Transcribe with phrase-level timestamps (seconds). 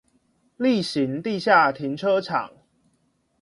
[0.57, 2.51] 力行地下停車場